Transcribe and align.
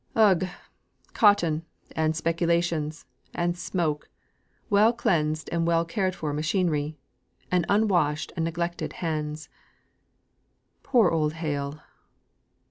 "Ugh! 0.15 0.47
Cotton, 1.13 1.63
and 1.95 2.15
speculations, 2.15 3.05
and 3.35 3.55
smoke, 3.55 4.09
well 4.67 4.93
cleansed 4.93 5.47
and 5.51 5.67
well 5.67 5.85
cared 5.85 6.15
for 6.15 6.33
machinery, 6.33 6.97
and 7.51 7.67
unwashed 7.69 8.33
and 8.35 8.43
neglected 8.45 8.93
hands. 8.93 9.47
Poor 10.81 11.11
old 11.11 11.33
Hale! 11.33 11.81